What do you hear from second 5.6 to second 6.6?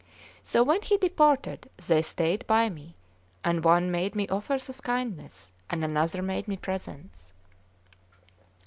and another made me